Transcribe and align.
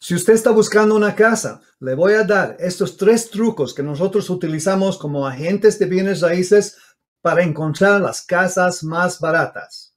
Si 0.00 0.14
usted 0.14 0.34
está 0.34 0.52
buscando 0.52 0.94
una 0.94 1.14
casa, 1.16 1.60
le 1.80 1.94
voy 1.94 2.12
a 2.12 2.22
dar 2.22 2.56
estos 2.60 2.96
tres 2.96 3.30
trucos 3.30 3.74
que 3.74 3.82
nosotros 3.82 4.30
utilizamos 4.30 4.96
como 4.96 5.26
agentes 5.26 5.78
de 5.78 5.86
bienes 5.86 6.20
raíces 6.20 6.76
para 7.20 7.42
encontrar 7.42 8.00
las 8.00 8.22
casas 8.22 8.84
más 8.84 9.18
baratas. 9.18 9.96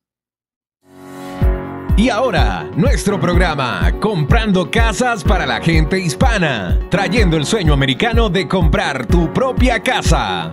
Y 1.97 2.09
ahora, 2.09 2.67
nuestro 2.75 3.19
programa, 3.19 3.93
Comprando 3.99 4.71
Casas 4.71 5.23
para 5.23 5.45
la 5.45 5.61
gente 5.61 5.99
hispana, 5.99 6.79
trayendo 6.89 7.37
el 7.37 7.45
sueño 7.45 7.73
americano 7.73 8.27
de 8.27 8.47
comprar 8.47 9.05
tu 9.05 9.31
propia 9.31 9.83
casa. 9.83 10.51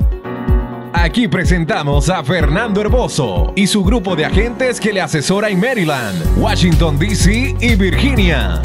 Aquí 0.93 1.27
presentamos 1.27 2.11
a 2.11 2.23
Fernando 2.23 2.83
Herboso 2.83 3.55
y 3.57 3.67
su 3.67 3.83
grupo 3.83 4.15
de 4.15 4.27
agentes 4.27 4.79
que 4.79 4.93
le 4.93 5.01
asesora 5.01 5.49
en 5.49 5.59
Maryland, 5.59 6.37
Washington, 6.37 6.99
D.C. 6.99 7.57
y 7.61 7.75
Virginia. 7.77 8.61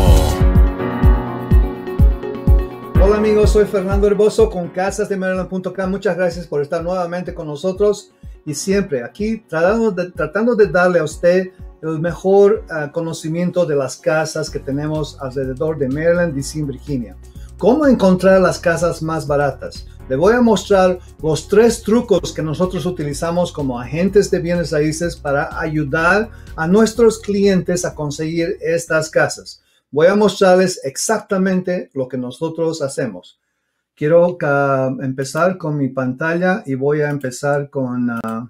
Hola 3.01 3.15
amigos, 3.15 3.51
soy 3.51 3.63
Fernando 3.63 4.07
Herboso 4.07 4.49
con 4.49 4.67
casasdemaryland.com. 4.67 5.89
Muchas 5.89 6.17
gracias 6.17 6.47
por 6.47 6.61
estar 6.61 6.83
nuevamente 6.83 7.33
con 7.33 7.47
nosotros 7.47 8.11
y 8.45 8.53
siempre 8.53 9.03
aquí 9.03 9.43
tratando 9.47 9.91
de, 9.91 10.11
tratando 10.11 10.55
de 10.55 10.67
darle 10.67 10.99
a 10.99 11.03
usted 11.03 11.51
el 11.81 11.99
mejor 11.99 12.65
uh, 12.69 12.91
conocimiento 12.91 13.65
de 13.65 13.75
las 13.75 13.97
casas 13.97 14.49
que 14.49 14.59
tenemos 14.59 15.17
alrededor 15.21 15.77
de 15.77 15.87
Maryland, 15.87 16.33
DC 16.33 16.63
Virginia. 16.63 17.15
¿Cómo 17.57 17.85
encontrar 17.85 18.39
las 18.41 18.59
casas 18.59 19.01
más 19.01 19.27
baratas? 19.27 19.85
Le 20.07 20.15
voy 20.15 20.33
a 20.33 20.41
mostrar 20.41 20.97
los 21.21 21.47
tres 21.47 21.83
trucos 21.83 22.33
que 22.33 22.41
nosotros 22.41 22.85
utilizamos 22.85 23.51
como 23.51 23.79
agentes 23.79 24.31
de 24.31 24.39
bienes 24.39 24.71
raíces 24.71 25.15
para 25.15 25.59
ayudar 25.59 26.29
a 26.55 26.67
nuestros 26.67 27.19
clientes 27.19 27.85
a 27.85 27.93
conseguir 27.93 28.57
estas 28.61 29.09
casas. 29.09 29.61
Voy 29.91 30.07
a 30.07 30.15
mostrarles 30.15 30.79
exactamente 30.83 31.89
lo 31.93 32.07
que 32.07 32.17
nosotros 32.17 32.81
hacemos. 32.81 33.39
Quiero 33.99 34.37
uh, 34.41 35.01
empezar 35.01 35.57
con 35.57 35.75
mi 35.75 35.89
pantalla 35.89 36.63
y 36.65 36.75
voy 36.75 37.01
a 37.01 37.09
empezar 37.09 37.69
con 37.69 38.09
uh, 38.09 38.49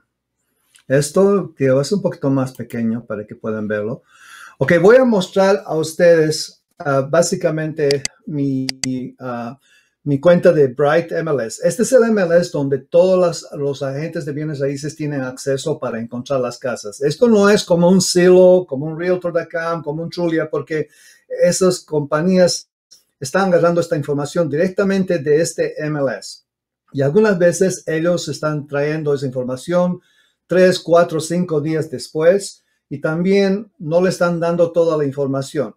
esto, 0.87 1.55
que 1.57 1.65
es 1.65 1.91
un 1.91 2.03
poquito 2.03 2.29
más 2.29 2.53
pequeño 2.53 3.03
para 3.03 3.25
que 3.25 3.33
puedan 3.33 3.67
verlo. 3.67 4.03
Ok, 4.59 4.73
voy 4.79 4.97
a 4.97 5.05
mostrar 5.05 5.63
a 5.65 5.75
ustedes 5.75 6.61
uh, 6.85 7.09
básicamente 7.09 8.03
mi, 8.27 8.67
mi 10.03 10.19
cuenta 10.19 10.53
de 10.53 10.67
Bright 10.67 11.13
MLS. 11.23 11.61
Este 11.63 11.81
es 11.81 11.93
el 11.93 12.11
MLS 12.11 12.51
donde 12.51 12.77
todos 12.77 13.47
los 13.53 13.81
agentes 13.81 14.25
de 14.25 14.33
bienes 14.33 14.59
raíces 14.59 14.95
tienen 14.95 15.23
acceso 15.23 15.79
para 15.79 15.99
encontrar 15.99 16.41
las 16.41 16.59
casas. 16.59 17.01
Esto 17.01 17.27
no 17.27 17.49
es 17.49 17.63
como 17.63 17.89
un 17.89 18.01
Silo, 18.01 18.67
como 18.69 18.85
un 18.85 18.99
Realtor.com, 18.99 19.81
como 19.81 20.03
un 20.03 20.11
Trulia, 20.11 20.47
porque 20.47 20.89
esas 21.27 21.79
compañías 21.79 22.68
están 23.19 23.49
agarrando 23.49 23.81
esta 23.81 23.97
información 23.97 24.49
directamente 24.49 25.19
de 25.19 25.41
este 25.41 25.75
MLS. 25.89 26.45
Y 26.91 27.01
algunas 27.01 27.37
veces 27.37 27.83
ellos 27.85 28.27
están 28.27 28.67
trayendo 28.67 29.13
esa 29.13 29.25
información 29.25 30.01
tres, 30.49 30.79
cuatro, 30.79 31.19
cinco 31.19 31.61
días 31.61 31.91
después 31.91 32.63
y 32.89 32.99
también 32.99 33.71
no 33.77 34.01
le 34.01 34.09
están 34.09 34.39
dando 34.39 34.71
toda 34.71 34.97
la 34.97 35.05
información. 35.05 35.75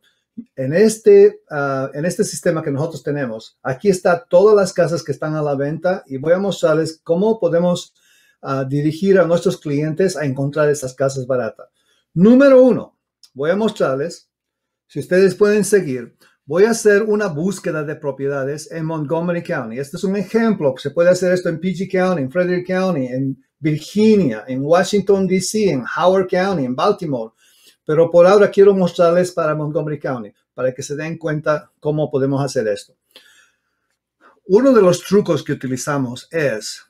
En 0.56 0.72
este, 0.72 1.42
uh, 1.50 1.88
en 1.92 2.06
este 2.06 2.24
sistema 2.24 2.62
que 2.62 2.70
nosotros 2.70 3.02
tenemos, 3.02 3.58
aquí 3.62 3.90
está 3.90 4.24
todas 4.24 4.56
las 4.56 4.72
casas 4.72 5.02
que 5.02 5.12
están 5.12 5.34
a 5.34 5.42
la 5.42 5.54
venta 5.54 6.02
y 6.06 6.16
voy 6.16 6.32
a 6.32 6.38
mostrarles 6.38 7.02
cómo 7.04 7.38
podemos 7.38 7.92
uh, 8.40 8.64
dirigir 8.66 9.18
a 9.18 9.26
nuestros 9.26 9.58
clientes 9.58 10.16
a 10.16 10.24
encontrar 10.24 10.70
esas 10.70 10.94
casas 10.94 11.26
baratas. 11.26 11.68
Número 12.14 12.62
uno, 12.62 12.96
voy 13.34 13.50
a 13.50 13.56
mostrarles, 13.56 14.30
si 14.86 15.00
ustedes 15.00 15.34
pueden 15.34 15.64
seguir, 15.66 16.16
voy 16.52 16.64
a 16.64 16.72
hacer 16.72 17.04
una 17.04 17.28
búsqueda 17.28 17.82
de 17.82 17.96
propiedades 17.96 18.70
en 18.70 18.84
Montgomery 18.84 19.42
County. 19.42 19.78
Este 19.78 19.96
es 19.96 20.04
un 20.04 20.16
ejemplo. 20.16 20.74
Se 20.76 20.90
puede 20.90 21.08
hacer 21.08 21.32
esto 21.32 21.48
en 21.48 21.58
PG 21.58 21.90
County, 21.90 22.20
en 22.20 22.30
Frederick 22.30 22.66
County, 22.66 23.06
en 23.06 23.42
Virginia, 23.58 24.44
en 24.46 24.60
Washington, 24.62 25.26
D.C., 25.26 25.70
en 25.70 25.82
Howard 25.96 26.28
County, 26.28 26.66
en 26.66 26.76
Baltimore. 26.76 27.32
Pero 27.86 28.10
por 28.10 28.26
ahora 28.26 28.50
quiero 28.50 28.74
mostrarles 28.74 29.32
para 29.32 29.54
Montgomery 29.54 29.98
County, 29.98 30.30
para 30.52 30.74
que 30.74 30.82
se 30.82 30.94
den 30.94 31.16
cuenta 31.16 31.72
cómo 31.80 32.10
podemos 32.10 32.44
hacer 32.44 32.68
esto. 32.68 32.94
Uno 34.48 34.74
de 34.74 34.82
los 34.82 35.02
trucos 35.02 35.42
que 35.42 35.52
utilizamos 35.52 36.28
es 36.30 36.82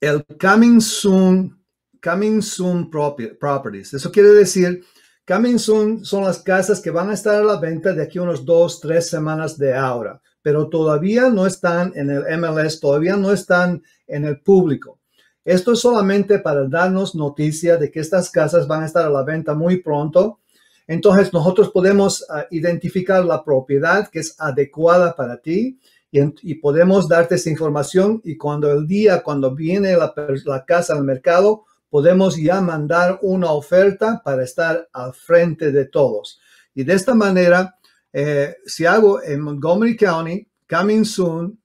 el 0.00 0.24
coming 0.40 0.80
soon, 0.80 1.54
properties. 2.00 3.92
Eso 3.92 4.10
quiere 4.10 4.30
decir 4.30 4.82
Coming 5.30 5.60
son 5.60 6.24
las 6.24 6.42
casas 6.42 6.80
que 6.80 6.90
van 6.90 7.08
a 7.08 7.14
estar 7.14 7.36
a 7.36 7.44
la 7.44 7.60
venta 7.60 7.92
de 7.92 8.02
aquí 8.02 8.18
unos 8.18 8.44
dos, 8.44 8.80
tres 8.80 9.08
semanas 9.08 9.56
de 9.56 9.72
ahora, 9.72 10.20
pero 10.42 10.68
todavía 10.68 11.28
no 11.28 11.46
están 11.46 11.92
en 11.94 12.10
el 12.10 12.24
MLS, 12.36 12.80
todavía 12.80 13.14
no 13.14 13.30
están 13.30 13.80
en 14.08 14.24
el 14.24 14.40
público. 14.40 14.98
Esto 15.44 15.74
es 15.74 15.78
solamente 15.78 16.40
para 16.40 16.66
darnos 16.66 17.14
noticia 17.14 17.76
de 17.76 17.92
que 17.92 18.00
estas 18.00 18.28
casas 18.28 18.66
van 18.66 18.82
a 18.82 18.86
estar 18.86 19.06
a 19.06 19.08
la 19.08 19.22
venta 19.22 19.54
muy 19.54 19.76
pronto. 19.76 20.40
Entonces 20.88 21.32
nosotros 21.32 21.70
podemos 21.70 22.22
uh, 22.22 22.52
identificar 22.52 23.24
la 23.24 23.44
propiedad 23.44 24.08
que 24.08 24.18
es 24.18 24.34
adecuada 24.36 25.14
para 25.14 25.36
ti 25.36 25.78
y, 26.10 26.54
podemos 26.56 27.08
darte 27.08 27.36
esa 27.36 27.50
información 27.50 28.20
y 28.24 28.36
cuando 28.36 28.68
el 28.72 28.84
día, 28.84 29.22
cuando 29.22 29.54
viene 29.54 29.96
la 29.96 30.64
casa 30.66 30.94
al 30.94 31.04
mercado, 31.04 31.66
podemos 31.90 32.36
ya 32.36 32.60
mandar 32.60 33.18
una 33.22 33.50
oferta 33.50 34.22
para 34.24 34.44
estar 34.44 34.88
al 34.92 35.12
frente 35.12 35.72
de 35.72 35.86
todos. 35.86 36.40
Y 36.72 36.84
de 36.84 36.94
esta 36.94 37.14
manera, 37.14 37.76
eh, 38.12 38.56
si 38.64 38.86
hago 38.86 39.22
en 39.22 39.40
Montgomery 39.40 39.96
County, 39.96 40.48
coming 40.68 41.04
soon, 41.04 41.60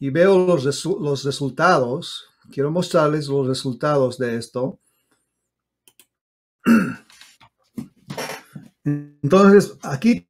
y 0.00 0.10
veo 0.10 0.46
los, 0.46 0.84
los 0.84 1.24
resultados, 1.24 2.26
quiero 2.50 2.70
mostrarles 2.70 3.28
los 3.28 3.46
resultados 3.46 4.18
de 4.18 4.36
esto. 4.36 4.80
Entonces, 8.84 9.76
aquí 9.82 10.28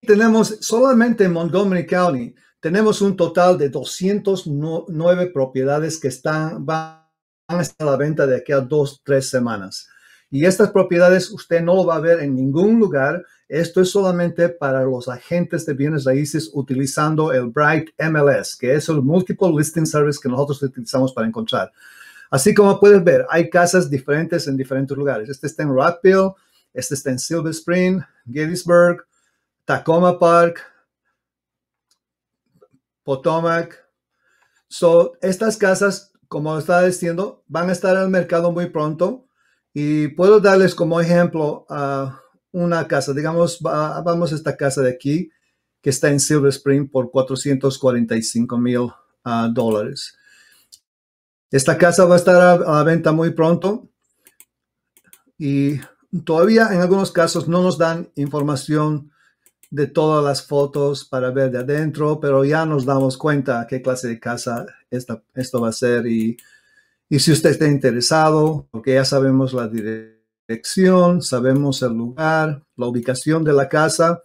tenemos 0.00 0.58
solamente 0.60 1.24
en 1.24 1.32
Montgomery 1.32 1.86
County, 1.86 2.34
tenemos 2.60 3.02
un 3.02 3.16
total 3.16 3.58
de 3.58 3.68
209 3.68 5.26
propiedades 5.32 6.00
que 6.00 6.08
están, 6.08 6.64
van 6.64 7.03
van 7.48 7.58
a 7.58 7.62
estar 7.62 7.86
a 7.86 7.92
la 7.92 7.96
venta 7.96 8.26
de 8.26 8.36
aquí 8.36 8.52
a 8.52 8.60
dos, 8.60 9.00
tres 9.04 9.28
semanas. 9.28 9.88
Y 10.30 10.46
estas 10.46 10.70
propiedades 10.70 11.30
usted 11.30 11.62
no 11.62 11.74
lo 11.74 11.86
va 11.86 11.96
a 11.96 12.00
ver 12.00 12.20
en 12.20 12.34
ningún 12.34 12.78
lugar. 12.78 13.24
Esto 13.48 13.80
es 13.80 13.90
solamente 13.90 14.48
para 14.48 14.82
los 14.82 15.08
agentes 15.08 15.64
de 15.66 15.74
bienes 15.74 16.04
raíces 16.04 16.50
utilizando 16.52 17.32
el 17.32 17.50
Bright 17.50 17.90
MLS, 17.98 18.56
que 18.56 18.74
es 18.74 18.88
el 18.88 19.02
Multiple 19.02 19.52
Listing 19.56 19.86
Service 19.86 20.18
que 20.20 20.28
nosotros 20.28 20.62
utilizamos 20.62 21.12
para 21.12 21.26
encontrar. 21.26 21.72
Así 22.30 22.52
como 22.52 22.80
puedes 22.80 23.04
ver, 23.04 23.26
hay 23.30 23.48
casas 23.48 23.88
diferentes 23.88 24.48
en 24.48 24.56
diferentes 24.56 24.96
lugares. 24.96 25.28
Este 25.28 25.46
está 25.46 25.62
en 25.62 25.72
Rockville, 25.72 26.32
este 26.72 26.94
está 26.94 27.10
en 27.10 27.18
Silver 27.18 27.50
Spring, 27.52 28.00
Gettysburg, 28.26 29.06
Tacoma 29.64 30.18
Park, 30.18 30.60
Potomac. 33.04 33.84
So, 34.66 35.12
estas 35.20 35.56
casas 35.56 36.13
como 36.28 36.58
estaba 36.58 36.82
diciendo, 36.84 37.44
van 37.46 37.68
a 37.68 37.72
estar 37.72 37.96
al 37.96 38.08
mercado 38.08 38.52
muy 38.52 38.66
pronto 38.66 39.26
y 39.72 40.08
puedo 40.08 40.40
darles 40.40 40.74
como 40.74 41.00
ejemplo 41.00 41.66
a 41.68 42.20
una 42.52 42.86
casa, 42.86 43.12
digamos, 43.12 43.60
vamos 43.60 44.32
a 44.32 44.34
esta 44.36 44.56
casa 44.56 44.82
de 44.82 44.90
aquí 44.90 45.30
que 45.82 45.90
está 45.90 46.08
en 46.08 46.20
Silver 46.20 46.48
Spring 46.48 46.88
por 46.88 47.10
445 47.10 48.56
mil 48.58 48.90
ah, 49.24 49.50
dólares. 49.52 50.16
Esta 51.50 51.76
casa 51.76 52.04
va 52.04 52.14
a 52.14 52.18
estar 52.18 52.36
a, 52.36 52.56
la 52.58 52.82
venta 52.84 53.12
muy 53.12 53.30
pronto 53.30 53.88
y 55.36 55.78
todavía 56.24 56.68
en 56.72 56.80
algunos 56.80 57.12
casos 57.12 57.48
no 57.48 57.62
nos 57.62 57.76
dan 57.76 58.10
información 58.14 59.12
de 59.74 59.88
todas 59.88 60.24
las 60.24 60.46
fotos 60.46 61.04
para 61.04 61.32
ver 61.32 61.50
de 61.50 61.58
adentro, 61.58 62.20
pero 62.20 62.44
ya 62.44 62.64
nos 62.64 62.84
damos 62.84 63.18
cuenta 63.18 63.66
qué 63.68 63.82
clase 63.82 64.06
de 64.06 64.20
casa 64.20 64.66
esta, 64.88 65.20
esto 65.34 65.60
va 65.60 65.70
a 65.70 65.72
ser 65.72 66.06
y, 66.06 66.36
y 67.08 67.18
si 67.18 67.32
usted 67.32 67.50
está 67.50 67.66
interesado, 67.66 68.68
porque 68.70 68.94
ya 68.94 69.04
sabemos 69.04 69.52
la 69.52 69.66
dirección, 69.66 71.22
sabemos 71.22 71.82
el 71.82 71.92
lugar, 71.92 72.62
la 72.76 72.86
ubicación 72.86 73.42
de 73.42 73.52
la 73.52 73.68
casa 73.68 74.22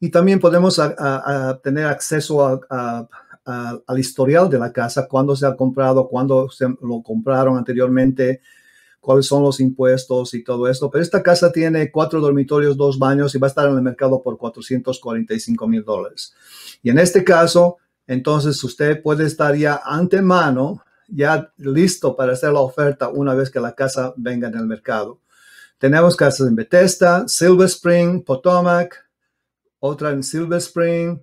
y 0.00 0.10
también 0.10 0.38
podemos 0.38 0.78
a, 0.78 1.58
tener 1.62 1.86
acceso 1.86 2.60
al 2.66 3.98
historial 3.98 4.50
de 4.50 4.58
la 4.58 4.70
casa, 4.70 5.08
cuándo 5.08 5.34
se 5.34 5.46
ha 5.46 5.56
comprado, 5.56 6.08
cuándo 6.08 6.50
se 6.50 6.66
lo 6.68 7.02
compraron 7.02 7.56
anteriormente, 7.56 8.42
cuáles 9.04 9.26
son 9.26 9.42
los 9.42 9.60
impuestos 9.60 10.32
y 10.32 10.42
todo 10.42 10.66
esto. 10.66 10.90
Pero 10.90 11.02
esta 11.02 11.22
casa 11.22 11.52
tiene 11.52 11.90
cuatro 11.92 12.20
dormitorios, 12.20 12.76
dos 12.76 12.98
baños 12.98 13.34
y 13.34 13.38
va 13.38 13.46
a 13.46 13.50
estar 13.50 13.68
en 13.68 13.76
el 13.76 13.82
mercado 13.82 14.22
por 14.22 14.38
445 14.38 15.68
mil 15.68 15.84
dólares. 15.84 16.34
Y 16.82 16.88
en 16.88 16.98
este 16.98 17.22
caso, 17.22 17.76
entonces 18.06 18.62
usted 18.64 19.02
puede 19.02 19.26
estar 19.26 19.54
ya 19.56 19.82
antemano, 19.84 20.82
ya 21.06 21.52
listo 21.58 22.16
para 22.16 22.32
hacer 22.32 22.52
la 22.52 22.60
oferta 22.60 23.10
una 23.10 23.34
vez 23.34 23.50
que 23.50 23.60
la 23.60 23.74
casa 23.74 24.14
venga 24.16 24.48
en 24.48 24.54
el 24.54 24.66
mercado. 24.66 25.20
Tenemos 25.78 26.16
casas 26.16 26.48
en 26.48 26.56
Bethesda, 26.56 27.28
Silver 27.28 27.66
Spring, 27.66 28.24
Potomac, 28.24 29.06
otra 29.80 30.12
en 30.12 30.22
Silver 30.22 30.58
Spring, 30.58 31.18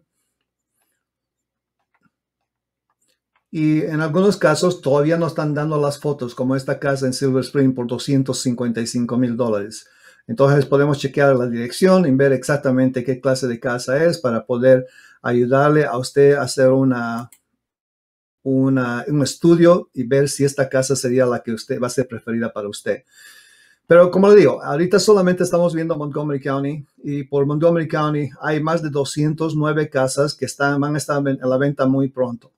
Y 3.52 3.82
en 3.82 4.00
algunos 4.00 4.38
casos 4.38 4.82
todavía 4.82 5.18
no 5.18 5.28
están 5.28 5.54
dando 5.54 5.80
las 5.80 6.00
fotos, 6.00 6.34
como 6.34 6.56
esta 6.56 6.80
casa 6.80 7.06
en 7.06 7.14
Silver 7.14 7.44
Spring 7.44 7.76
por 7.76 7.86
255 7.86 9.18
mil 9.18 9.36
dólares. 9.36 9.88
Entonces 10.26 10.66
podemos 10.66 10.98
chequear 11.00 11.36
la 11.36 11.48
dirección 11.48 12.06
y 12.06 12.12
ver 12.12 12.32
exactamente 12.32 13.04
qué 13.04 13.20
clase 13.20 13.48
de 13.48 13.60
casa 13.60 14.06
es 14.06 14.20
para 14.20 14.46
poder 14.46 14.88
ayudarle 15.22 15.84
a 15.84 15.98
usted 15.98 16.36
a 16.36 16.44
hacer 16.44 16.70
una, 16.70 17.30
un 18.44 19.22
estudio 19.22 19.90
y 19.94 20.04
ver 20.04 20.30
si 20.30 20.46
esta 20.46 20.70
casa 20.70 20.96
sería 20.96 21.26
la 21.26 21.44
que 21.44 21.52
usted 21.52 21.82
va 21.82 21.88
a 21.88 21.90
ser 21.90 22.08
preferida 22.08 22.54
para 22.54 22.70
usted. 22.70 23.04
Pero 23.86 24.10
como 24.10 24.30
le 24.30 24.38
digo, 24.38 24.64
ahorita 24.64 24.98
solamente 24.98 25.44
estamos 25.44 25.76
viendo 25.76 25.98
Montgomery 25.98 26.40
County 26.40 26.86
y 27.04 27.24
por 27.24 27.46
Montgomery 27.46 27.90
County 27.90 28.30
hay 28.40 28.64
más 28.64 28.82
de 28.82 28.90
209 28.90 29.90
casas 29.90 30.34
que 30.34 30.46
están, 30.46 30.80
van 30.80 30.96
a 30.96 30.98
estar 31.00 31.22
en 31.28 31.38
la 31.42 31.58
venta 31.58 31.86
muy 31.86 32.08
pronto. 32.08 32.54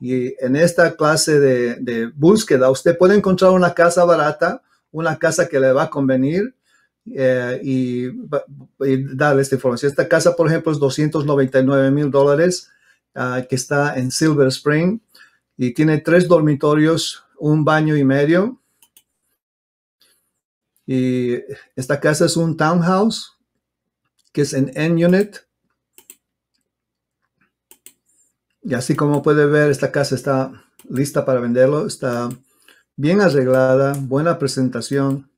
Y 0.00 0.34
en 0.42 0.56
esta 0.56 0.96
clase 0.96 1.38
de, 1.38 2.10
búsqueda, 2.14 2.70
usted 2.70 2.96
puede 2.96 3.14
encontrar 3.14 3.50
una 3.50 3.74
casa 3.74 4.04
barata, 4.04 4.62
una 4.90 5.18
casa 5.18 5.46
que 5.46 5.60
le 5.60 5.72
va 5.72 5.84
a 5.84 5.90
convenir 5.90 6.54
eh, 7.14 7.60
y, 7.62 8.08
darle 9.14 9.42
esta 9.42 9.56
información. 9.56 9.90
Esta 9.90 10.08
casa, 10.08 10.34
por 10.34 10.48
ejemplo, 10.48 10.72
es 10.72 10.78
299 10.78 11.90
mil 11.90 12.10
dólares, 12.10 12.70
ah, 13.14 13.42
que 13.48 13.56
está 13.56 13.98
en 13.98 14.10
Silver 14.10 14.48
Spring 14.48 15.00
y 15.58 15.74
tiene 15.74 15.98
tres 15.98 16.26
dormitorios, 16.26 17.22
un 17.38 17.64
baño 17.64 17.94
y 17.94 18.04
medio. 18.04 18.58
Y 20.86 21.34
esta 21.76 22.00
casa 22.00 22.24
es 22.24 22.36
un 22.38 22.56
townhouse 22.56 23.36
que 24.32 24.42
es 24.42 24.54
en 24.54 24.72
N-Unit 24.74 25.36
Y 28.62 28.74
así 28.74 28.94
como 28.94 29.22
puede 29.22 29.46
ver, 29.46 29.70
esta 29.70 29.90
casa 29.90 30.14
está 30.14 30.52
lista 30.88 31.24
para 31.24 31.40
venderlo. 31.40 31.86
Está 31.86 32.28
bien 32.96 33.20
arreglada, 33.20 33.94
buena 33.98 34.38
presentación. 34.38 35.30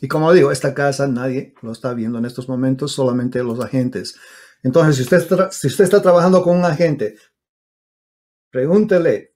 Y 0.00 0.08
como 0.08 0.32
digo, 0.32 0.50
esta 0.50 0.74
casa 0.74 1.06
nadie 1.06 1.54
lo 1.62 1.72
está 1.72 1.94
viendo 1.94 2.18
en 2.18 2.26
estos 2.26 2.48
momentos, 2.48 2.92
solamente 2.92 3.42
los 3.42 3.60
agentes. 3.60 4.16
Entonces, 4.62 4.96
si 4.96 5.02
usted, 5.02 5.16
está, 5.18 5.50
si 5.50 5.66
usted 5.66 5.84
está 5.84 6.02
trabajando 6.02 6.42
con 6.42 6.58
un 6.58 6.64
agente, 6.64 7.16
pregúntele, 8.50 9.34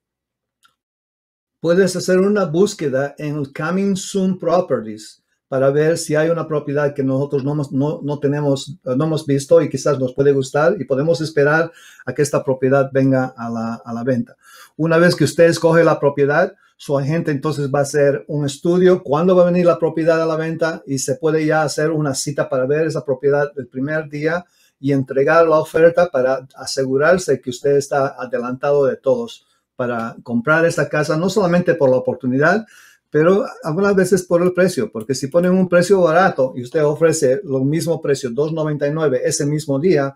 puedes 1.60 1.96
hacer 1.96 2.19
una 2.19 2.44
búsqueda 2.44 3.14
en 3.19 3.44
Coming 3.46 3.96
Soon 3.96 4.38
Properties 4.38 5.22
para 5.49 5.71
ver 5.71 5.97
si 5.97 6.15
hay 6.15 6.29
una 6.29 6.47
propiedad 6.47 6.95
que 6.95 7.03
nosotros 7.03 7.43
no, 7.43 7.55
no, 7.73 8.00
no, 8.03 8.19
tenemos, 8.19 8.77
no 8.85 9.05
hemos 9.05 9.27
visto 9.27 9.61
y 9.62 9.71
quizás 9.71 9.99
nos 9.99 10.12
puede 10.12 10.33
gustar 10.33 10.77
y 10.79 10.85
podemos 10.85 11.21
esperar 11.21 11.73
a 12.05 12.15
que 12.15 12.23
esta 12.23 12.45
propiedad 12.45 12.91
venga 12.93 13.35
a 13.37 13.49
la, 13.49 13.83
a 13.83 13.93
la 13.95 14.05
venta. 14.05 14.37
Una 14.77 14.99
vez 14.99 15.17
que 15.17 15.25
usted 15.25 15.45
escoge 15.45 15.85
la 15.85 15.99
propiedad, 15.99 16.55
su 16.77 16.97
agente 16.97 17.31
entonces 17.31 17.71
va 17.75 17.81
a 17.81 17.83
hacer 17.83 18.25
un 18.29 18.45
estudio, 18.45 19.03
cuándo 19.03 19.35
va 19.35 19.43
a 19.43 19.50
venir 19.50 19.67
la 19.67 19.79
propiedad 19.79 20.23
a 20.23 20.27
la 20.27 20.37
venta 20.37 20.83
y 20.87 20.99
se 20.99 21.17
puede 21.17 21.45
ya 21.45 21.62
hacer 21.62 21.91
una 21.91 22.15
cita 22.15 22.49
para 22.49 22.67
ver 22.67 22.87
esa 22.87 23.05
propiedad 23.05 23.50
el 23.56 23.67
primer 23.67 24.09
día 24.09 24.45
y 24.79 24.93
entregar 24.93 25.49
la 25.49 25.59
oferta 25.59 26.09
para 26.09 26.47
asegurarse 26.55 27.41
que 27.41 27.50
usted 27.50 27.77
está 27.77 28.15
adelantado 28.19 28.87
de 28.87 28.97
todos 28.97 29.47
para 29.75 30.17
comprar 30.23 30.67
esta 30.67 30.89
casa, 30.89 31.17
no 31.17 31.31
solamente 31.31 31.75
por 31.75 31.91
la 31.91 31.97
oportunidad, 31.97 32.67
pero 33.10 33.44
algunas 33.62 33.94
veces 33.94 34.22
por 34.22 34.43
el 34.43 34.52
precio, 34.52 34.90
porque 34.93 35.14
si 35.14 35.28
ponen 35.28 35.52
un 35.52 35.69
precio 35.69 36.02
barato 36.02 36.52
y 36.55 36.62
usted 36.62 36.84
ofrece 36.84 37.40
lo 37.44 37.60
mismo 37.60 38.00
precio, 38.02 38.31
2.99 38.31 39.20
ese 39.25 39.46
mismo 39.46 39.78
día, 39.78 40.14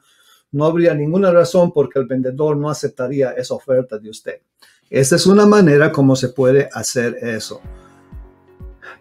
no 0.50 0.66
habría 0.66 0.94
ninguna 0.94 1.30
razón 1.30 1.72
porque 1.72 1.98
el 1.98 2.06
vendedor 2.06 2.56
no 2.56 2.68
aceptaría 2.68 3.30
esa 3.30 3.54
oferta 3.54 3.98
de 3.98 4.10
usted. 4.10 4.40
Esa 4.90 5.16
es 5.16 5.26
una 5.26 5.46
manera 5.46 5.90
como 5.90 6.14
se 6.14 6.28
puede 6.28 6.68
hacer 6.72 7.16
eso. 7.22 7.62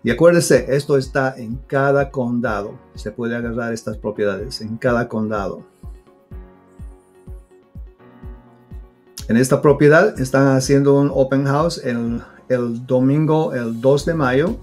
Y 0.03 0.09
acuérdese, 0.09 0.65
esto 0.69 0.97
está 0.97 1.35
en 1.37 1.57
cada 1.67 2.09
condado. 2.09 2.79
Se 2.95 3.11
puede 3.11 3.35
agarrar 3.35 3.73
estas 3.73 3.97
propiedades 3.97 4.61
en 4.61 4.77
cada 4.77 5.09
condado. 5.09 5.65
En 9.27 9.37
esta 9.37 9.61
propiedad 9.61 10.19
están 10.19 10.55
haciendo 10.55 10.95
un 10.95 11.11
open 11.13 11.45
house 11.45 11.83
en 11.83 12.23
el 12.53 12.85
domingo, 12.85 13.53
el 13.53 13.79
2 13.79 14.05
de 14.05 14.13
mayo, 14.13 14.55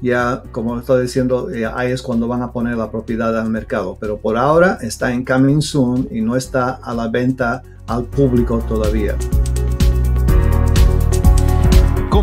ya 0.00 0.42
como 0.52 0.78
estoy 0.78 1.02
diciendo, 1.02 1.48
ahí 1.74 1.90
es 1.90 2.02
cuando 2.02 2.28
van 2.28 2.42
a 2.42 2.52
poner 2.52 2.76
la 2.76 2.90
propiedad 2.90 3.38
al 3.38 3.50
mercado. 3.50 3.96
Pero 4.00 4.18
por 4.18 4.36
ahora 4.36 4.78
está 4.80 5.12
en 5.12 5.24
coming 5.24 5.60
soon 5.60 6.08
y 6.10 6.20
no 6.20 6.36
está 6.36 6.78
a 6.82 6.94
la 6.94 7.08
venta 7.08 7.62
al 7.86 8.04
público 8.04 8.58
todavía 8.68 9.16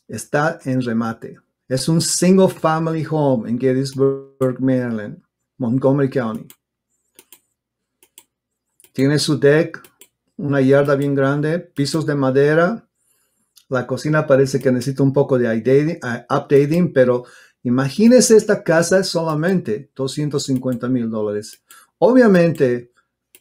está 0.09 0.59
en 0.65 0.83
remate. 0.83 1.39
Es 1.69 1.89
un 1.89 2.01
single 2.01 2.49
family 2.49 3.07
home 3.09 3.49
en 3.49 3.61
Gettysburg, 3.61 4.61
Maryland, 4.61 5.23
Montgomery 5.59 6.11
County. 6.11 6.49
Tiene 8.93 9.21
su 9.21 9.39
deck, 9.39 9.81
una 10.37 10.61
yarda 10.61 10.97
bien 10.97 11.15
grande, 11.15 11.61
pisos 11.61 12.05
de 12.05 12.17
madera, 12.17 12.85
La 13.69 13.87
cocina 13.87 14.27
parece 14.27 14.59
que 14.59 14.73
necesita 14.73 15.03
un 15.03 15.13
poco 15.13 15.39
de 15.39 15.47
updating, 16.31 16.93
pero 16.93 17.25
imagínese 17.63 18.35
esta 18.35 18.65
casa 18.65 19.05
solamente 19.05 19.91
250 19.95 20.89
mil 20.89 21.11
dólares. 21.11 21.63
Obviamente, 21.99 22.93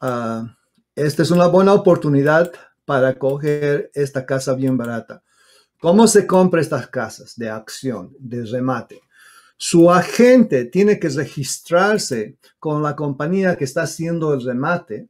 uh, 0.02 0.48
esta 0.96 1.22
es 1.22 1.32
una 1.32 1.48
buena 1.48 1.74
oportunidad 1.74 2.52
para 2.86 3.18
coger 3.20 3.92
esta 3.94 4.26
casa 4.26 4.54
bien 4.54 4.78
barata. 4.78 5.24
¿Cómo 5.80 6.08
se 6.08 6.26
compra 6.26 6.62
estas 6.62 6.88
casas 6.88 7.36
de 7.36 7.50
acción, 7.50 8.16
de 8.18 8.44
remate? 8.46 9.02
Su 9.58 9.92
agente 9.92 10.66
tiene 10.66 11.00
que 11.00 11.10
registrarse 11.10 12.38
con 12.60 12.82
la 12.82 12.96
compañía 12.96 13.56
que 13.56 13.66
está 13.66 13.84
haciendo 13.84 14.34
el 14.34 14.44
remate 14.44 15.08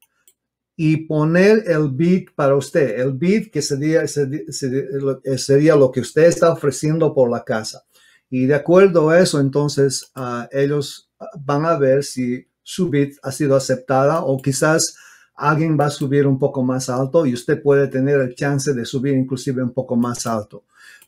y 0.76 0.98
poner 1.06 1.64
el 1.68 1.90
bid 1.90 2.30
para 2.36 2.56
usted. 2.56 3.00
El 3.00 3.14
bid 3.14 3.50
que 3.50 3.62
sería, 3.62 4.06
sería 4.08 5.76
lo 5.76 5.92
que 5.92 6.02
usted 6.02 6.26
está 6.26 6.52
ofreciendo 6.52 7.14
por 7.14 7.30
la 7.30 7.44
casa. 7.44 7.84
Y 8.30 8.46
de 8.46 8.56
acuerdo 8.56 9.10
a 9.10 9.20
eso, 9.20 9.40
entonces 9.40 10.12
ah, 10.16 10.50
ellos 10.52 11.10
van 11.40 11.66
a 11.66 11.78
ver 11.78 12.04
si 12.04 12.46
su 12.70 12.90
bid 12.90 13.16
ha 13.24 13.32
sido 13.32 13.56
aceptada 13.56 14.24
o 14.24 14.42
quizás 14.42 14.98
alguien 15.36 15.78
va 15.80 15.86
a 15.86 15.90
subir 15.90 16.28
un 16.28 16.38
poco 16.38 16.64
más 16.64 16.90
alto 16.90 17.26
y 17.26 17.34
usted 17.34 17.62
puede 17.62 17.88
tener 17.88 18.20
el 18.20 18.36
chance 18.36 18.74
de 18.74 18.84
subir 18.84 19.14
inclusive 19.14 19.64
un 19.64 19.72
poco 19.72 19.96
más 19.96 20.28
alto. 20.28 20.66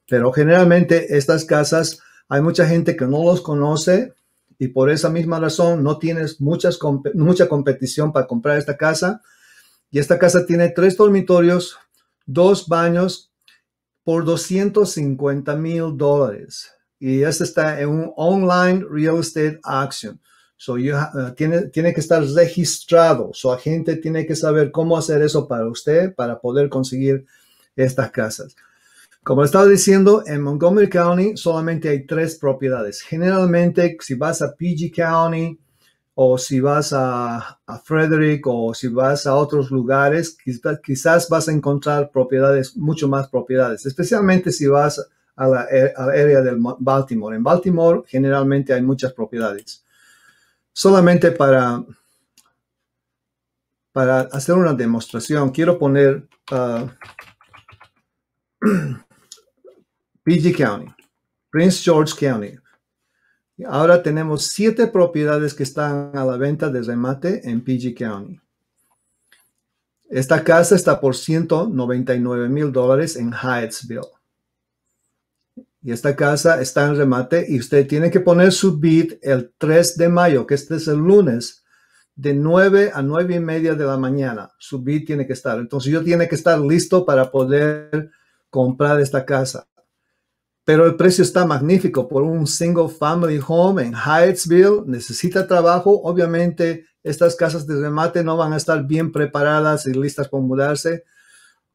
Pero 0.07 0.31
generalmente 0.31 1.17
estas 1.17 1.43
casas, 1.43 1.99
hay 2.29 2.41
mucha 2.41 2.65
gente 2.65 2.95
que 2.95 3.05
no 3.05 3.25
los 3.25 3.41
conoce 3.41 4.13
y 4.57 4.69
por 4.69 4.89
esa 4.89 5.09
misma 5.09 5.37
razón 5.37 5.83
no 5.83 5.97
tienes 5.99 6.39
mucha 6.39 7.49
competición 7.49 8.13
para 8.13 8.25
comprar 8.25 8.57
esta 8.57 8.77
casa. 8.77 9.21
Y 9.91 9.99
esta 9.99 10.17
casa 10.17 10.45
tiene 10.45 10.69
tres 10.69 10.95
dormitorios, 10.95 11.77
dos 12.25 12.69
baños 12.69 13.33
por 14.05 14.23
250 14.23 15.57
mil 15.57 15.97
dólares. 15.97 16.71
Y 16.99 17.23
esta 17.23 17.43
está 17.43 17.81
en 17.81 17.89
un 17.89 18.13
online 18.15 18.85
real 18.89 19.19
estate 19.19 19.59
auction. 19.63 20.21
So 20.59 20.73
uh, 20.73 21.33
tiene, 21.37 21.69
tiene 21.69 21.93
que 21.93 22.01
estar 22.01 22.21
registrado. 22.21 23.31
Su 23.33 23.49
agente 23.49 23.95
tiene 23.95 24.25
que 24.25 24.35
saber 24.35 24.71
cómo 24.71 24.97
hacer 24.97 25.21
eso 25.21 25.47
para 25.47 25.65
usted 25.65 26.13
para 26.13 26.37
poder 26.41 26.67
conseguir 26.67 27.25
estas 27.77 28.11
casas. 28.11 28.57
Como 29.23 29.45
estaba 29.45 29.65
diciendo, 29.67 30.21
en 30.27 30.41
Montgomery 30.41 30.89
County 30.89 31.37
solamente 31.37 31.87
hay 31.87 32.05
tres 32.05 32.35
propiedades. 32.35 33.01
Generalmente, 33.01 33.95
si 34.01 34.15
vas 34.15 34.41
a 34.41 34.53
PG 34.53 34.91
County 34.93 35.57
o 36.13 36.37
si 36.37 36.59
vas 36.59 36.91
a, 36.91 37.61
a 37.65 37.79
Frederick 37.79 38.45
o 38.45 38.73
si 38.73 38.89
vas 38.89 39.27
a 39.27 39.35
otros 39.35 39.71
lugares, 39.71 40.35
quizás, 40.43 40.81
quizás, 40.83 41.29
vas 41.29 41.47
a 41.47 41.53
encontrar 41.53 42.11
propiedades, 42.11 42.75
mucho 42.75 43.07
más 43.07 43.29
propiedades, 43.29 43.85
especialmente 43.85 44.51
si 44.51 44.67
vas 44.67 45.01
a 45.37 45.47
la, 45.47 45.65
a 45.95 46.05
la 46.05 46.11
área 46.11 46.41
del 46.41 46.57
Baltimore. 46.79 47.37
En 47.37 47.43
Baltimore 47.43 48.03
generalmente 48.05 48.73
hay 48.73 48.81
muchas 48.81 49.13
propiedades 49.13 49.85
solamente 50.79 51.31
para, 51.33 51.83
para 53.91 54.21
hacer 54.21 54.55
una 54.55 54.73
demostración, 54.73 55.49
quiero 55.49 55.77
poner 55.77 56.25
uh, 56.53 56.87
PG 60.23 60.55
County, 60.55 60.89
Prince 61.49 61.83
George 61.83 62.13
County. 62.17 62.57
Ahora 63.67 64.01
tenemos 64.01 64.45
siete 64.45 64.87
propiedades 64.87 65.53
que 65.53 65.63
están 65.63 66.15
a 66.15 66.23
la 66.23 66.37
venta 66.37 66.69
de 66.69 66.81
remate 66.81 67.41
en 67.43 67.59
PG 67.59 67.93
County. 67.97 68.39
Esta 70.09 70.41
casa 70.45 70.77
está 70.77 71.01
por 71.01 71.13
199 71.13 72.47
mil 72.47 72.71
dólares 72.71 73.17
en 73.17 73.33
Hyattsville. 73.33 74.18
Y 75.81 75.91
esta 75.91 76.15
casa 76.15 76.61
está 76.61 76.85
en 76.85 76.97
remate 76.97 77.45
y 77.47 77.59
usted 77.59 77.87
tiene 77.87 78.11
que 78.11 78.19
poner 78.19 78.51
su 78.51 78.79
bid 78.79 79.13
el 79.21 79.53
3 79.57 79.97
de 79.97 80.09
mayo, 80.09 80.45
que 80.45 80.55
este 80.55 80.75
es 80.75 80.87
el 80.87 80.97
lunes, 80.97 81.63
de 82.15 82.33
9 82.33 82.91
a 82.93 83.01
9 83.01 83.35
y 83.35 83.39
media 83.39 83.75
de 83.75 83.85
la 83.85 83.97
mañana. 83.97 84.51
Su 84.59 84.81
bid 84.81 85.05
tiene 85.05 85.25
que 85.25 85.33
estar. 85.33 85.57
Entonces 85.57 85.91
yo 85.91 86.03
tiene 86.03 86.27
que 86.27 86.35
estar 86.35 86.59
listo 86.59 87.05
para 87.05 87.31
poder 87.31 88.11
comprar 88.49 88.99
esta 88.99 89.25
casa. 89.25 89.67
Pero 90.65 90.85
el 90.85 90.97
precio 90.97 91.23
está 91.23 91.45
magnífico 91.45 92.09
por 92.09 92.23
un 92.23 92.45
single 92.45 92.89
family 92.89 93.39
home 93.45 93.81
en 93.81 93.93
Hyattsville. 93.93 94.83
Necesita 94.85 95.47
trabajo. 95.47 96.01
Obviamente 96.03 96.85
estas 97.03 97.37
casas 97.37 97.65
de 97.65 97.79
remate 97.79 98.21
no 98.23 98.35
van 98.35 98.51
a 98.51 98.57
estar 98.57 98.85
bien 98.85 99.13
preparadas 99.13 99.85
y 99.87 99.93
listas 99.93 100.27
para 100.27 100.43
mudarse 100.43 101.05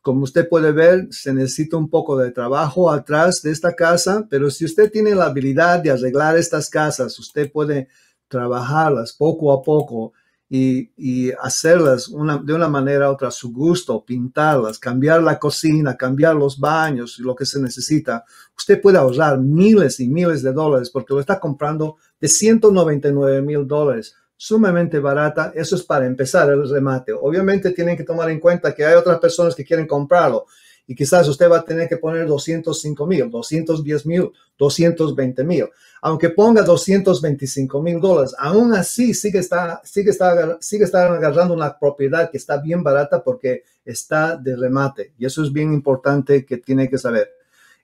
como 0.05 0.25
usted 0.25 0.47
puede 0.51 0.71
ver, 0.71 1.09
se 1.13 1.33
necesita 1.33 1.79
un 1.79 1.89
poco 1.89 2.19
de 2.19 2.31
trabajo 2.31 2.91
atrás 2.91 3.41
de 3.43 3.51
esta 3.51 3.75
casa, 3.75 4.27
pero 4.29 4.51
si 4.51 4.67
usted 4.67 4.93
tiene 4.93 5.15
la 5.15 5.25
habilidad 5.25 5.83
de 5.83 5.91
arreglar 5.91 6.37
estas 6.37 6.69
casas, 6.69 7.19
usted 7.19 7.51
puede 7.51 7.89
trabajarlas 8.29 9.15
poco 9.15 9.51
a 9.51 9.63
poco 9.63 10.13
y, 10.51 11.33
hacerlas 11.41 12.11
de 12.45 12.53
una 12.53 12.69
manera 12.69 13.09
u 13.09 13.15
otra 13.15 13.29
a 13.29 13.31
su 13.31 13.51
gusto, 13.51 14.05
pintarlas, 14.05 14.79
cambiar 14.79 15.23
la 15.23 15.39
cocina, 15.39 15.97
cambiar 15.97 16.37
los 16.37 16.61
baños, 16.61 17.19
lo 17.19 17.35
que 17.35 17.47
se 17.47 17.59
necesita. 17.59 18.27
Usted 18.55 18.83
puede 18.83 18.99
ahorrar 18.99 19.39
miles 19.39 20.01
y 20.01 20.09
miles 20.09 20.43
de 20.43 20.53
dólares 20.53 20.91
porque 20.91 21.15
lo 21.15 21.21
está 21.21 21.41
comprando 21.41 21.97
de 22.21 22.29
199 22.29 23.41
mil 23.41 23.67
dólares 23.67 24.15
sumamente 24.45 24.99
barata. 24.99 25.53
Eso 25.55 25.75
es 25.75 25.83
para 25.83 26.05
empezar 26.05 26.51
el 26.51 26.69
remate. 26.69 27.13
Obviamente 27.13 27.71
tienen 27.71 27.97
que 27.97 28.05
tomar 28.05 28.29
en 28.29 28.39
cuenta 28.39 28.75
que 28.75 28.85
hay 28.85 28.95
otras 28.95 29.19
personas 29.19 29.55
que 29.55 29.65
quieren 29.65 29.87
comprarlo 29.87 30.45
y 30.87 30.95
quizás 30.95 31.27
usted 31.29 31.51
va 31.51 31.61
a 31.61 31.65
tener 31.65 31.89
que 31.89 31.97
poner 31.97 32.27
205 32.27 33.07
mil, 33.07 33.31
210 33.31 34.05
mil, 34.05 34.31
220 34.59 35.45
mil. 35.45 35.71
Aunque 36.03 36.29
ponga 36.29 36.61
225 36.61 37.81
mil 37.81 37.99
dólares, 37.99 38.35
aún 38.39 38.75
así 38.75 39.15
sigue 39.15 39.39
está, 39.39 39.81
sigue, 39.83 40.11
está, 40.11 40.59
sigue 40.61 40.85
está 40.85 41.07
agarrando 41.07 41.55
una 41.55 41.79
propiedad 41.79 42.31
que 42.31 42.37
está 42.37 42.59
bien 42.59 42.83
barata 42.83 43.25
porque 43.25 43.65
está 43.83 44.37
de 44.37 44.57
remate. 44.57 45.15
Y 45.17 45.25
eso 45.25 45.43
es 45.43 45.51
bien 45.51 45.73
importante 45.73 46.45
que 46.45 46.59
tiene 46.59 46.91
que 46.91 46.99
saber. 46.99 47.31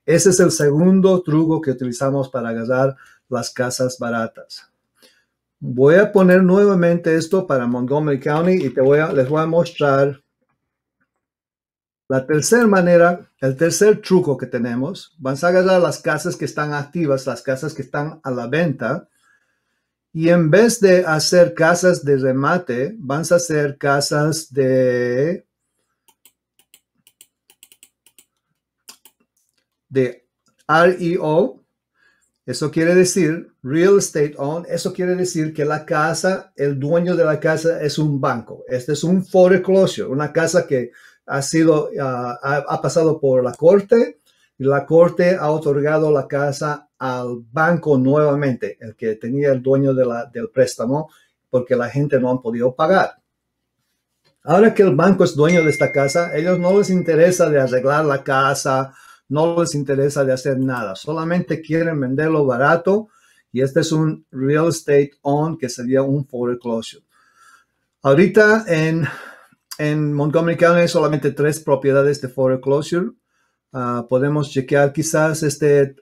Ese 0.05 0.29
es 0.29 0.41
el 0.41 0.51
segundo 0.51 1.23
truco 1.23 1.63
que 1.63 1.71
utilizamos 1.71 2.29
para 2.29 2.51
agarrar 2.51 2.97
las 3.31 3.49
casas 3.49 3.97
baratas. 3.99 4.70
Voy 5.63 5.97
a 5.97 6.11
poner 6.11 6.43
nuevamente 6.43 7.15
esto 7.15 7.47
para 7.47 7.67
Montgomery 7.67 8.19
County 8.19 8.65
y 8.65 8.71
te 8.71 8.81
voy 8.81 8.99
a, 8.99 9.13
les 9.13 9.29
voy 9.29 9.43
a 9.43 9.47
mostrar 9.47 10.23
la 12.09 12.27
tercera 12.27 12.67
manera, 12.67 13.31
el 13.41 13.57
tercer 13.57 14.01
truco 14.01 14.39
que 14.39 14.47
tenemos. 14.47 15.15
Vas 15.19 15.45
a 15.45 15.49
agarrar 15.49 15.83
las 15.83 16.01
casas 16.01 16.35
que 16.35 16.47
están 16.47 16.73
activas, 16.73 17.27
las 17.27 17.43
casas 17.43 17.75
que 17.75 17.83
están 17.83 18.21
a 18.25 18.31
la 18.31 18.47
venta. 18.47 19.07
Y 20.15 20.31
en 20.31 20.51
vez 20.51 20.81
de 20.81 21.05
hacer 21.05 21.53
casas 21.53 22.05
de 22.07 22.17
remate, 22.17 22.97
vas 22.99 23.31
a 23.31 23.37
hacer 23.37 23.77
casas 23.77 24.53
de, 24.53 25.47
de 29.91 30.27
REO, 30.67 31.63
eso 32.51 32.69
quiere 32.73 32.97
decir 32.97 33.53
real 33.63 33.99
estate 33.99 34.35
owned. 34.37 34.69
Eso 34.69 34.93
quiere 34.93 35.15
decir 35.15 35.55
que 35.55 35.65
la 35.65 35.87
casa, 35.87 36.53
el 36.57 36.81
dueño 36.81 37.15
de 37.15 37.25
la 37.25 37.39
casa 37.39 37.81
es 37.81 37.97
un 37.97 38.21
banco. 38.21 38.65
Este 38.67 38.95
es 38.95 39.05
un 39.05 39.25
foreclosure, 39.25 40.09
una 40.09 40.33
casa 40.33 40.67
que 40.67 40.91
ha 41.27 41.43
sido, 41.43 41.91
ah, 42.01 42.65
ha, 42.69 42.83
pasado 42.83 43.21
por 43.21 43.45
la 43.45 43.53
corte 43.53 44.19
y 44.59 44.65
la 44.65 44.85
corte 44.85 45.37
ha 45.37 45.49
otorgado 45.53 46.11
la 46.11 46.27
casa 46.27 46.89
al 46.99 47.45
banco 47.53 47.97
nuevamente, 47.97 48.77
el 48.81 48.97
que 48.97 49.15
tenía 49.15 49.53
el 49.53 49.63
dueño 49.63 49.95
del 49.95 50.51
préstamo, 50.53 51.09
porque 51.49 51.77
la 51.77 51.89
gente 51.89 52.19
no 52.19 52.33
han 52.33 52.43
podido 52.43 52.75
pagar. 52.75 53.15
Ahora 54.43 54.75
que 54.75 54.83
el 54.83 54.97
banco 54.97 55.23
es 55.23 55.37
dueño 55.37 55.63
de 55.63 55.71
esta 55.71 55.93
casa, 55.93 56.37
ellos 56.37 56.59
no 56.59 56.77
les 56.77 56.91
interesa 56.91 57.49
de 57.49 57.61
arreglar 57.61 58.05
la 58.05 58.25
casa, 58.25 58.93
no 59.31 59.59
les 59.59 59.75
interesa 59.75 60.25
de 60.25 60.33
hacer 60.33 60.59
nada, 60.59 60.95
solamente 60.95 61.63
quieren 61.63 61.99
venderlo 61.99 62.45
barato 62.45 63.09
y 63.53 63.63
este 63.63 63.81
es 63.81 63.93
un 63.93 64.27
real 64.31 64.69
estate 64.69 65.13
on 65.23 65.59
que 65.59 65.69
sería 65.69 66.03
un 66.03 66.27
foreclosure. 66.27 67.05
Ahorita 68.03 68.65
en, 68.67 69.07
en 69.79 70.13
Montgomery 70.13 70.57
County 70.57 70.81
hay 70.83 70.89
solamente 70.89 71.33
tres 71.33 71.61
propiedades 71.61 72.21
de 72.21 72.29
foreclosure. 72.29 73.11
Uh, 73.73 74.07
podemos 74.09 74.51
chequear 74.51 74.93
quizás 74.93 75.43
este, 75.43 75.97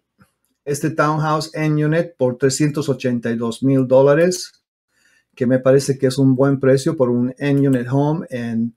este 0.64 0.90
townhouse 0.90 1.50
en 1.54 1.72
unit 1.72 2.12
por 2.16 2.38
382 2.38 3.62
mil 3.62 3.86
dólares, 3.86 4.52
que 5.34 5.46
me 5.46 5.58
parece 5.58 5.98
que 5.98 6.06
es 6.06 6.18
un 6.18 6.34
buen 6.34 6.60
precio 6.60 6.96
por 6.96 7.10
un 7.10 7.34
N-unit 7.38 7.88
home 7.90 8.26
en, 8.30 8.74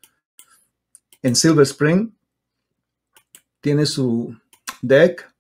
en 1.22 1.36
Silver 1.36 1.64
Spring. 1.64 2.12
Tiene 3.62 3.86
su 3.86 4.36
deck. 4.82 5.32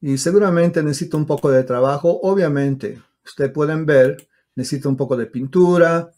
Y 0.00 0.18
seguramente 0.18 0.82
necesita 0.82 1.16
un 1.16 1.26
poco 1.26 1.50
de 1.50 1.64
trabajo. 1.64 2.20
Obviamente, 2.22 3.02
ustedes 3.24 3.50
pueden 3.50 3.86
ver, 3.86 4.28
necesita 4.54 4.88
un 4.88 4.96
poco 4.96 5.16
de 5.16 5.26
pintura. 5.26 6.12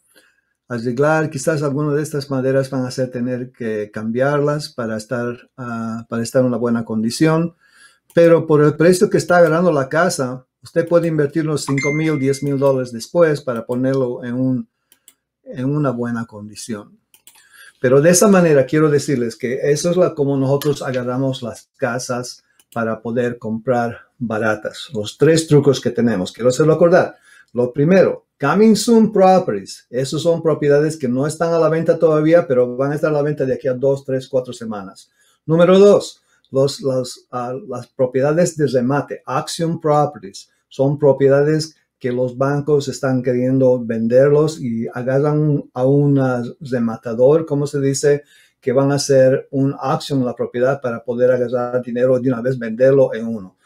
arreglar. 0.67 1.31
Quizás 1.31 1.63
algunas 1.63 1.95
de 1.95 2.03
estas 2.03 2.29
maderas 2.29 2.69
van 2.69 2.85
a 2.85 2.89
tener 3.11 3.51
que 3.51 3.89
cambiarlas 3.91 4.69
para 4.69 4.97
estar, 4.97 5.49
ah, 5.57 6.05
para 6.07 6.21
estar 6.21 6.41
en 6.41 6.47
una 6.47 6.57
buena 6.57 6.85
condición. 6.85 7.55
Pero 8.13 8.45
por 8.45 8.63
el 8.63 8.75
precio 8.75 9.09
que 9.09 9.17
está 9.17 9.37
agarrando 9.37 9.71
la 9.71 9.89
casa, 9.89 10.45
usted 10.61 10.87
puede 10.87 11.07
invertir 11.07 11.45
los 11.45 11.65
5 11.65 11.93
mil, 11.93 12.19
10 12.19 12.43
mil 12.43 12.57
dólares 12.57 12.91
después 12.91 13.41
para 13.41 13.65
ponerlo 13.65 14.23
en, 14.23 14.35
un, 14.35 14.69
en 15.43 15.65
una 15.65 15.91
buena 15.91 16.25
condición. 16.25 16.99
Pero 17.79 18.01
de 18.01 18.09
esa 18.09 18.27
manera 18.27 18.65
quiero 18.65 18.89
decirles 18.89 19.35
que 19.35 19.71
eso 19.71 19.89
es 19.89 19.97
la, 19.97 20.13
como 20.13 20.35
nosotros 20.37 20.81
agarramos 20.81 21.41
las 21.41 21.69
casas 21.77 22.43
para 22.73 23.01
poder 23.01 23.37
comprar 23.39 24.09
baratas. 24.17 24.89
Los 24.93 25.17
tres 25.17 25.47
trucos 25.47 25.79
que 25.79 25.89
tenemos. 25.89 26.31
Quiero 26.31 26.49
hacerlo 26.49 26.73
acordar. 26.73 27.15
Lo 27.53 27.73
primero, 27.73 28.25
coming 28.39 28.75
soon 28.75 29.11
properties. 29.11 29.87
Esos 29.89 30.21
son 30.21 30.43
propiedades 30.43 30.97
que 30.97 31.07
no 31.07 31.25
están 31.25 31.53
a 31.53 31.59
la 31.59 31.69
venta 31.69 31.97
todavía, 31.97 32.47
pero 32.47 32.75
van 32.75 32.91
a 32.91 32.95
estar 32.95 33.09
a 33.09 33.13
la 33.13 33.21
venta 33.21 33.45
de 33.45 33.53
aquí 33.53 33.67
a 33.67 33.73
dos, 33.73 34.05
tres, 34.05 34.27
cuatro 34.27 34.53
semanas. 34.53 35.09
Número 35.45 35.79
dos, 35.79 36.21
los, 36.51 37.27
ah, 37.31 37.53
las 37.67 37.87
propiedades 37.87 38.55
de 38.55 38.67
remate, 38.67 39.23
action 39.25 39.79
properties. 39.79 40.49
Son 40.67 40.99
propiedades 40.99 41.75
que 41.99 42.11
los 42.11 42.37
bancos 42.37 42.87
están 42.87 43.21
queriendo 43.21 43.83
venderlos 43.83 44.59
y 44.61 44.87
agarran 44.93 45.65
a 45.73 45.85
un 45.85 46.19
rematador, 46.61 47.45
como 47.45 47.67
se 47.67 47.81
dice, 47.81 48.23
que 48.61 48.71
van 48.71 48.91
a 48.91 48.95
hacer 48.95 49.47
un 49.51 49.75
auction 49.79 50.19
en 50.19 50.25
la 50.25 50.35
propiedad 50.35 50.81
para 50.81 51.03
poder 51.03 51.31
agarrar 51.31 51.81
dinero 51.81 52.19
de 52.19 52.31
una 52.31 52.41
vez 52.41 52.57
venderlo 52.57 53.13
en 53.13 53.27
uno. 53.27 53.57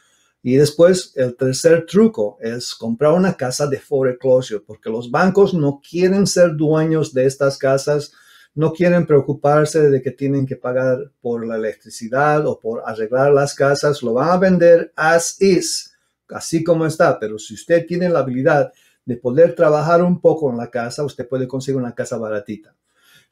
Y 0.41 0.55
después, 0.55 1.13
el 1.15 1.35
tercer 1.37 1.85
truco 1.85 2.37
es 2.41 2.75
comprar 2.75 3.13
una 3.13 3.37
casa 3.37 3.65
de 3.65 3.79
foreclosure, 3.79 4.59
porque 4.65 4.89
los 4.89 5.09
bancos 5.09 5.53
no 5.53 5.79
quieren 5.87 6.27
ser 6.27 6.55
dueños 6.57 7.13
de 7.13 7.25
estas 7.25 7.57
casas, 7.57 8.11
no 8.53 8.73
quieren 8.73 9.07
preocuparse 9.07 9.89
de 9.89 10.01
que 10.01 10.11
tienen 10.11 10.45
que 10.45 10.57
pagar 10.57 11.11
por 11.21 11.47
la 11.47 11.55
electricidad 11.55 12.45
o 12.45 12.59
por 12.59 12.83
arreglar 12.85 13.31
las 13.31 13.55
casas, 13.55 14.03
lo 14.03 14.13
van 14.13 14.29
a 14.29 14.37
vender 14.37 14.91
as 14.95 15.41
is, 15.41 15.92
así 16.33 16.63
como 16.63 16.85
está. 16.85 17.19
Pero 17.19 17.39
si 17.39 17.53
usted 17.53 17.85
tiene 17.85 18.09
la 18.09 18.19
habilidad 18.19 18.71
de 19.05 19.17
poder 19.17 19.55
trabajar 19.55 20.03
un 20.03 20.19
poco 20.19 20.49
en 20.49 20.57
la 20.57 20.69
casa, 20.69 21.03
usted 21.03 21.27
puede 21.27 21.47
conseguir 21.47 21.79
una 21.79 21.93
casa 21.93 22.17
baratita. 22.17 22.73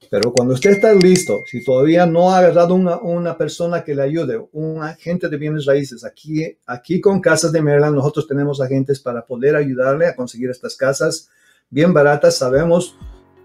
Pero 0.10 0.34
cuando 0.34 0.56
usted 0.56 0.72
está 0.72 0.94
listo, 0.94 1.42
si 1.46 1.64
todavía 1.64 2.06
no 2.06 2.32
ha 2.32 2.40
agarrado 2.40 2.74
una, 2.74 2.98
una 2.98 3.38
persona 3.38 3.84
que 3.84 3.94
le 3.94 4.02
ayude, 4.02 4.44
un 4.52 4.82
agente 4.82 5.30
de 5.30 5.38
bienes 5.38 5.66
raíces, 5.66 6.04
aquí, 6.04 6.58
aquí 6.66 7.00
con 7.00 7.22
Casas 7.22 7.52
de 7.52 7.62
Maryland 7.62 7.96
nosotros 7.96 8.28
tenemos 8.28 8.60
agentes 8.62 9.00
para 9.00 9.26
poder 9.26 9.56
ayudarle 9.56 10.08
a 10.08 10.16
conseguir 10.16 10.50
estas 10.50 10.76
casas 10.76 11.30
bien 11.70 11.94
baratas. 11.94 12.36
Sabemos 12.36 12.98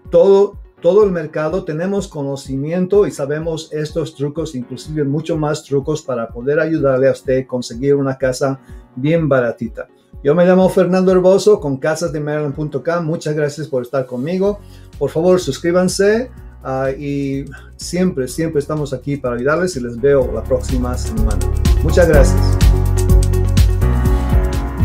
todo, 0.09 0.59
todo 0.81 1.03
el 1.03 1.11
mercado, 1.11 1.63
tenemos 1.63 2.07
conocimiento 2.07 3.07
y 3.07 3.11
sabemos 3.11 3.69
estos 3.71 4.15
trucos, 4.15 4.55
inclusive 4.55 5.03
mucho 5.03 5.37
más 5.37 5.63
trucos 5.63 6.01
para 6.01 6.29
poder 6.29 6.59
ayudarle 6.59 7.09
a 7.09 7.11
usted 7.11 7.43
a 7.43 7.47
conseguir 7.47 7.95
una 7.95 8.17
casa 8.17 8.59
bien 8.95 9.27
baratita. 9.27 9.87
Yo 10.23 10.35
me 10.35 10.45
llamo 10.45 10.67
Fernando 10.69 11.11
Herboso 11.11 11.59
con 11.59 11.77
casasdemaryland.com. 11.77 13.05
Muchas 13.05 13.35
gracias 13.35 13.67
por 13.67 13.83
estar 13.83 14.05
conmigo. 14.05 14.59
Por 14.97 15.09
favor, 15.09 15.39
suscríbanse 15.39 16.29
Ah, 16.63 16.91
y 16.91 17.45
siempre, 17.77 18.27
siempre 18.27 18.59
estamos 18.59 18.93
aquí 18.93 19.15
para 19.15 19.35
ayudarles 19.35 19.75
y 19.77 19.79
les 19.79 19.99
veo 19.99 20.29
la 20.33 20.43
próxima 20.43 20.97
semana. 20.97 21.39
Muchas 21.81 22.09
gracias. 22.09 22.86